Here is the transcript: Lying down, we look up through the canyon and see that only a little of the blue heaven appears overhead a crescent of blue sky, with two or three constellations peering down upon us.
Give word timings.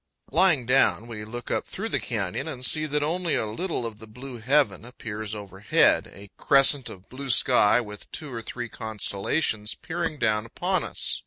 Lying 0.31 0.65
down, 0.65 1.05
we 1.05 1.23
look 1.25 1.51
up 1.51 1.63
through 1.63 1.89
the 1.89 1.99
canyon 1.99 2.47
and 2.47 2.65
see 2.65 2.87
that 2.87 3.03
only 3.03 3.35
a 3.35 3.45
little 3.45 3.85
of 3.85 3.99
the 3.99 4.07
blue 4.07 4.37
heaven 4.39 4.83
appears 4.83 5.35
overhead 5.35 6.09
a 6.11 6.31
crescent 6.37 6.89
of 6.89 7.07
blue 7.07 7.29
sky, 7.29 7.79
with 7.79 8.09
two 8.11 8.33
or 8.33 8.41
three 8.41 8.67
constellations 8.67 9.75
peering 9.75 10.17
down 10.17 10.47
upon 10.47 10.83
us. 10.83 11.19